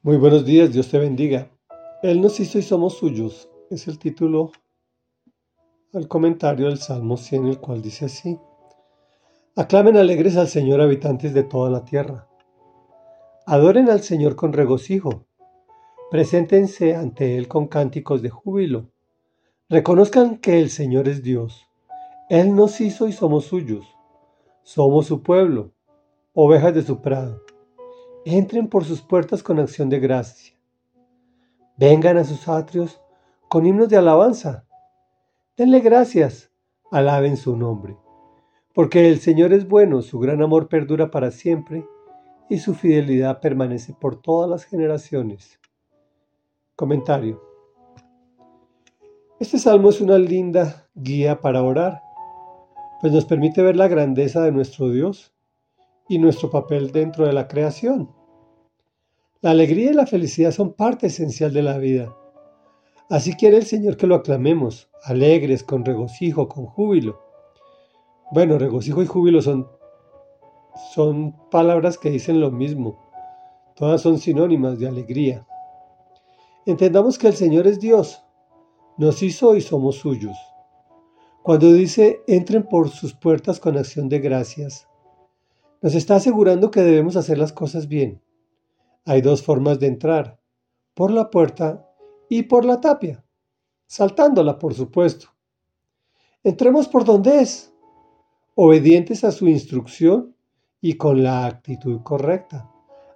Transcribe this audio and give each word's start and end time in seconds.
Muy 0.00 0.16
buenos 0.16 0.44
días, 0.44 0.72
Dios 0.72 0.88
te 0.88 0.96
bendiga. 0.96 1.50
Él 2.04 2.20
nos 2.20 2.38
hizo 2.38 2.56
y 2.56 2.62
somos 2.62 2.96
suyos. 2.98 3.50
Es 3.68 3.88
el 3.88 3.98
título 3.98 4.52
al 5.92 6.06
comentario 6.06 6.68
del 6.68 6.78
Salmo 6.78 7.16
100, 7.16 7.48
el 7.48 7.58
cual 7.58 7.82
dice 7.82 8.04
así. 8.04 8.38
Aclamen 9.56 9.96
alegres 9.96 10.36
al 10.36 10.46
Señor 10.46 10.80
habitantes 10.80 11.34
de 11.34 11.42
toda 11.42 11.68
la 11.68 11.84
tierra. 11.84 12.28
Adoren 13.44 13.90
al 13.90 14.00
Señor 14.02 14.36
con 14.36 14.52
regocijo. 14.52 15.26
Preséntense 16.12 16.94
ante 16.94 17.36
Él 17.36 17.48
con 17.48 17.66
cánticos 17.66 18.22
de 18.22 18.30
júbilo. 18.30 18.92
Reconozcan 19.68 20.38
que 20.38 20.60
el 20.60 20.70
Señor 20.70 21.08
es 21.08 21.24
Dios. 21.24 21.66
Él 22.28 22.54
nos 22.54 22.80
hizo 22.80 23.08
y 23.08 23.12
somos 23.12 23.46
suyos. 23.46 23.84
Somos 24.62 25.06
su 25.06 25.24
pueblo, 25.24 25.72
ovejas 26.34 26.72
de 26.72 26.82
su 26.82 27.02
prado 27.02 27.42
entren 28.36 28.68
por 28.68 28.84
sus 28.84 29.00
puertas 29.00 29.42
con 29.42 29.58
acción 29.58 29.88
de 29.88 30.00
gracia. 30.00 30.54
Vengan 31.76 32.18
a 32.18 32.24
sus 32.24 32.48
atrios 32.48 33.00
con 33.48 33.64
himnos 33.64 33.88
de 33.88 33.96
alabanza. 33.96 34.66
Denle 35.56 35.80
gracias, 35.80 36.50
alaben 36.90 37.36
su 37.36 37.56
nombre. 37.56 37.96
Porque 38.74 39.08
el 39.08 39.20
Señor 39.20 39.52
es 39.52 39.66
bueno, 39.66 40.02
su 40.02 40.18
gran 40.18 40.42
amor 40.42 40.68
perdura 40.68 41.10
para 41.10 41.30
siempre 41.30 41.86
y 42.50 42.58
su 42.58 42.74
fidelidad 42.74 43.40
permanece 43.40 43.94
por 43.94 44.20
todas 44.20 44.50
las 44.50 44.64
generaciones. 44.64 45.58
Comentario. 46.76 47.42
Este 49.40 49.58
salmo 49.58 49.90
es 49.90 50.00
una 50.00 50.18
linda 50.18 50.88
guía 50.94 51.40
para 51.40 51.62
orar, 51.62 52.02
pues 53.00 53.12
nos 53.12 53.24
permite 53.24 53.62
ver 53.62 53.76
la 53.76 53.88
grandeza 53.88 54.42
de 54.42 54.52
nuestro 54.52 54.90
Dios 54.90 55.32
y 56.08 56.18
nuestro 56.18 56.50
papel 56.50 56.90
dentro 56.90 57.24
de 57.24 57.32
la 57.32 57.46
creación. 57.46 58.17
La 59.40 59.52
alegría 59.52 59.92
y 59.92 59.94
la 59.94 60.04
felicidad 60.04 60.50
son 60.50 60.72
parte 60.72 61.06
esencial 61.06 61.52
de 61.52 61.62
la 61.62 61.78
vida. 61.78 62.12
Así 63.08 63.34
quiere 63.34 63.58
el 63.58 63.66
Señor 63.66 63.96
que 63.96 64.08
lo 64.08 64.16
aclamemos, 64.16 64.90
alegres, 65.04 65.62
con 65.62 65.84
regocijo, 65.84 66.48
con 66.48 66.66
júbilo. 66.66 67.20
Bueno, 68.32 68.58
regocijo 68.58 69.00
y 69.00 69.06
júbilo 69.06 69.40
son, 69.40 69.68
son 70.92 71.36
palabras 71.52 71.98
que 71.98 72.10
dicen 72.10 72.40
lo 72.40 72.50
mismo. 72.50 72.98
Todas 73.76 74.02
son 74.02 74.18
sinónimas 74.18 74.80
de 74.80 74.88
alegría. 74.88 75.46
Entendamos 76.66 77.16
que 77.16 77.28
el 77.28 77.34
Señor 77.34 77.68
es 77.68 77.78
Dios. 77.78 78.24
Nos 78.96 79.22
hizo 79.22 79.54
y 79.54 79.60
somos 79.60 79.98
suyos. 79.98 80.36
Cuando 81.44 81.72
dice 81.72 82.22
entren 82.26 82.64
por 82.64 82.88
sus 82.88 83.14
puertas 83.14 83.60
con 83.60 83.78
acción 83.78 84.08
de 84.08 84.18
gracias, 84.18 84.88
nos 85.80 85.94
está 85.94 86.16
asegurando 86.16 86.72
que 86.72 86.82
debemos 86.82 87.14
hacer 87.14 87.38
las 87.38 87.52
cosas 87.52 87.86
bien 87.86 88.20
hay 89.08 89.22
dos 89.22 89.42
formas 89.42 89.80
de 89.80 89.86
entrar, 89.86 90.38
por 90.92 91.10
la 91.10 91.30
puerta 91.30 91.90
y 92.28 92.42
por 92.42 92.66
la 92.66 92.78
tapia, 92.78 93.24
saltándola, 93.86 94.58
por 94.58 94.74
supuesto. 94.74 95.28
Entremos 96.44 96.88
por 96.88 97.06
donde 97.06 97.40
es, 97.40 97.72
obedientes 98.54 99.24
a 99.24 99.32
su 99.32 99.48
instrucción 99.48 100.36
y 100.82 100.98
con 100.98 101.22
la 101.22 101.46
actitud 101.46 102.02
correcta, 102.02 102.70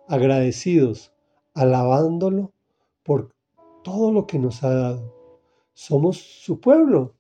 agradecidos, 0.09 1.13
alabándolo 1.53 2.53
por 3.03 3.35
todo 3.85 4.13
lo 4.13 4.27
que 4.27 4.39
nos 4.39 4.63
ha 4.63 4.73
dado. 4.73 5.15
Somos 5.75 6.17
su 6.17 6.59
pueblo, 6.59 7.17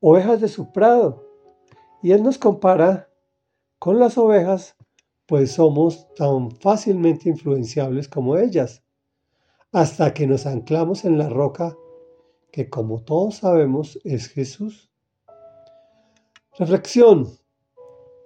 ovejas 0.00 0.40
de 0.40 0.48
su 0.48 0.72
prado, 0.72 1.24
y 2.02 2.10
Él 2.10 2.24
nos 2.24 2.36
compara 2.36 3.08
con 3.78 4.00
las 4.00 4.18
ovejas 4.18 4.76
pues 5.32 5.52
somos 5.52 6.12
tan 6.14 6.50
fácilmente 6.50 7.30
influenciables 7.30 8.06
como 8.06 8.36
ellas, 8.36 8.82
hasta 9.72 10.12
que 10.12 10.26
nos 10.26 10.44
anclamos 10.44 11.06
en 11.06 11.16
la 11.16 11.30
roca 11.30 11.74
que 12.50 12.68
como 12.68 13.02
todos 13.02 13.36
sabemos 13.36 13.98
es 14.04 14.28
Jesús. 14.28 14.90
Reflexión. 16.58 17.30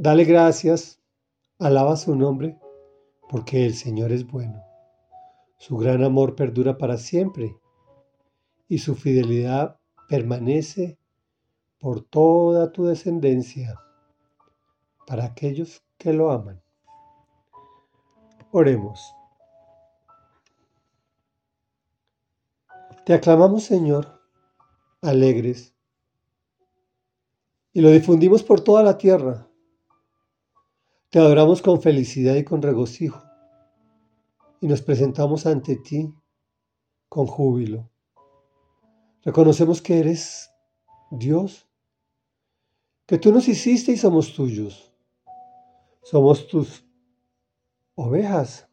Dale 0.00 0.24
gracias, 0.24 1.00
alaba 1.60 1.96
su 1.96 2.16
nombre, 2.16 2.58
porque 3.30 3.64
el 3.66 3.74
Señor 3.74 4.10
es 4.10 4.26
bueno. 4.26 4.60
Su 5.58 5.76
gran 5.76 6.02
amor 6.02 6.34
perdura 6.34 6.76
para 6.76 6.96
siempre 6.96 7.56
y 8.66 8.78
su 8.78 8.96
fidelidad 8.96 9.78
permanece 10.08 10.98
por 11.78 12.02
toda 12.02 12.72
tu 12.72 12.84
descendencia, 12.86 13.78
para 15.06 15.26
aquellos 15.26 15.84
que 15.98 16.12
lo 16.12 16.32
aman. 16.32 16.65
Oremos. 18.52 19.14
Te 23.04 23.12
aclamamos, 23.12 23.64
Señor, 23.64 24.20
alegres, 25.02 25.74
y 27.72 27.80
lo 27.80 27.90
difundimos 27.90 28.42
por 28.42 28.60
toda 28.60 28.82
la 28.82 28.96
tierra. 28.98 29.48
Te 31.10 31.18
adoramos 31.18 31.60
con 31.60 31.80
felicidad 31.80 32.34
y 32.36 32.44
con 32.44 32.62
regocijo, 32.62 33.22
y 34.60 34.68
nos 34.68 34.82
presentamos 34.82 35.46
ante 35.46 35.76
ti 35.76 36.14
con 37.08 37.26
júbilo. 37.26 37.90
Reconocemos 39.22 39.82
que 39.82 39.98
eres 39.98 40.50
Dios, 41.10 41.68
que 43.06 43.18
tú 43.18 43.32
nos 43.32 43.48
hiciste 43.48 43.92
y 43.92 43.96
somos 43.96 44.34
tuyos. 44.34 44.92
Somos 46.02 46.46
tus 46.46 46.85
ovejas. 47.96 48.68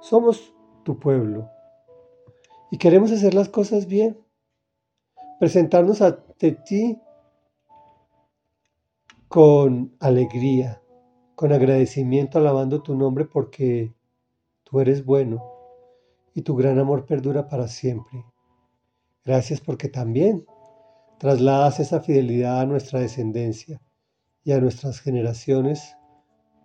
Somos 0.00 0.54
tu 0.84 0.98
pueblo. 0.98 1.50
Y 2.70 2.78
queremos 2.78 3.12
hacer 3.12 3.34
las 3.34 3.48
cosas 3.50 3.86
bien. 3.86 4.18
Presentarnos 5.38 6.00
ante 6.00 6.52
ti 6.52 6.98
con 9.28 9.94
alegría, 10.00 10.80
con 11.34 11.52
agradecimiento, 11.52 12.38
alabando 12.38 12.82
tu 12.82 12.94
nombre 12.94 13.26
porque 13.26 13.92
tú 14.64 14.80
eres 14.80 15.04
bueno 15.04 15.44
y 16.32 16.42
tu 16.42 16.56
gran 16.56 16.78
amor 16.78 17.04
perdura 17.04 17.48
para 17.48 17.68
siempre. 17.68 18.24
Gracias 19.24 19.60
porque 19.60 19.88
también 19.88 20.46
trasladas 21.18 21.80
esa 21.80 22.00
fidelidad 22.00 22.60
a 22.60 22.66
nuestra 22.66 23.00
descendencia 23.00 23.80
y 24.44 24.52
a 24.52 24.60
nuestras 24.60 25.00
generaciones 25.00 25.96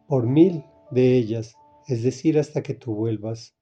por 0.07 0.27
mil 0.27 0.63
de 0.91 1.15
ellas 1.15 1.55
es 1.87 2.03
decir, 2.03 2.39
hasta 2.39 2.61
que 2.61 2.73
tú 2.73 2.95
vuelvas. 2.95 3.55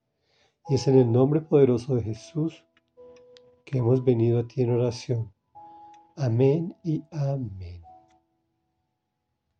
Y 0.68 0.76
es 0.76 0.88
en 0.88 0.98
el 0.98 1.12
nombre 1.12 1.42
poderoso 1.42 1.96
de 1.96 2.04
Jesús 2.04 2.64
que 3.66 3.80
hemos 3.80 4.04
venido 4.04 4.40
a 4.40 4.48
ti 4.48 4.62
en 4.62 4.72
oración. 4.72 5.34
Amén 6.16 6.76
y 6.84 7.04
amén. 7.12 7.79